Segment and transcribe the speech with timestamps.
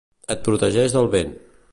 [0.35, 1.37] Et protegeix del vent.